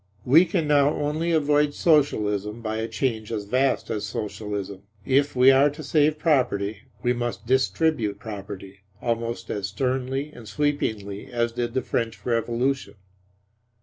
[0.25, 4.81] We can now only avoid Socialism by a change as vast as Socialism.
[5.05, 11.27] If we are to save property, we must distribute property, almost as sternly and sweepingly
[11.31, 12.95] as did the French Revolution.